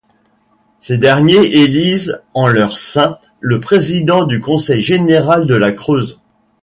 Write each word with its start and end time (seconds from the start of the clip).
Ces 0.79 0.97
derniers 0.97 1.59
élisent 1.61 2.19
en 2.33 2.47
leur 2.47 2.75
sein 2.79 3.19
le 3.39 3.59
Président 3.59 4.23
du 4.23 4.39
Conseil 4.39 4.81
Général 4.81 5.45
de 5.45 5.53
la 5.53 5.71
Creuse. 5.73 6.19